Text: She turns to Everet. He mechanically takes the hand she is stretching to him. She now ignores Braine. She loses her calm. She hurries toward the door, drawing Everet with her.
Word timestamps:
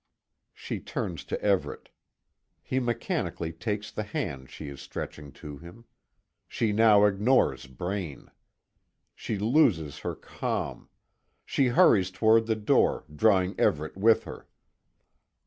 She 0.55 0.79
turns 0.79 1.23
to 1.25 1.39
Everet. 1.45 1.89
He 2.63 2.79
mechanically 2.79 3.53
takes 3.53 3.91
the 3.91 4.01
hand 4.01 4.49
she 4.49 4.67
is 4.67 4.81
stretching 4.81 5.31
to 5.33 5.59
him. 5.59 5.85
She 6.47 6.71
now 6.71 7.05
ignores 7.05 7.67
Braine. 7.67 8.31
She 9.13 9.37
loses 9.37 9.99
her 9.99 10.15
calm. 10.15 10.89
She 11.45 11.67
hurries 11.67 12.09
toward 12.09 12.47
the 12.47 12.55
door, 12.55 13.03
drawing 13.15 13.53
Everet 13.59 13.95
with 13.95 14.23
her. 14.23 14.47